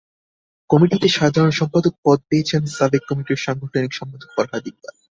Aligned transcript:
কমিটিতে 0.69 1.07
সাধারণ 1.09 1.51
সম্পাদক 1.51 1.93
পদ 2.05 2.19
পেয়েছেন 2.29 2.61
সাবেক 2.77 3.03
কমিটির 3.09 3.43
সাংগঠনিক 3.45 3.91
সম্পাদক 3.93 4.29
ফরহাদ 4.35 4.63
ইকবাল। 4.67 4.95